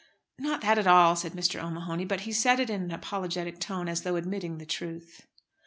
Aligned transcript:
"Not 0.39 0.61
that 0.61 0.79
at 0.79 0.87
all," 0.87 1.15
said 1.15 1.33
Mr. 1.33 1.61
O'Mahony. 1.63 2.05
But 2.05 2.21
he 2.21 2.31
said 2.31 2.59
it 2.59 2.71
in 2.71 2.81
an 2.81 2.89
apologetic 2.91 3.59
tone, 3.59 3.87
as 3.87 4.01
though 4.01 4.15
admitting 4.15 4.57
the 4.57 4.65
truth. 4.65 5.27